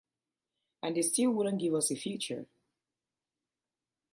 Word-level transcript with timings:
And 0.81 0.95
they 0.95 1.03
still 1.03 1.29
wouldn't 1.29 1.59
give 1.61 1.75
us 1.75 1.91
a 1.91 1.95
feature. 1.95 2.47